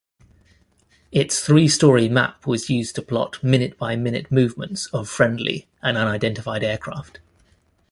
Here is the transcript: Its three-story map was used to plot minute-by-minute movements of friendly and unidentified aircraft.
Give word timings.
Its 1.11 1.41
three-story 1.45 2.09
map 2.09 2.47
was 2.47 2.71
used 2.71 2.95
to 2.95 3.03
plot 3.03 3.43
minute-by-minute 3.43 4.31
movements 4.31 4.87
of 4.87 5.07
friendly 5.07 5.67
and 5.83 5.95
unidentified 5.95 6.63
aircraft. 6.63 7.19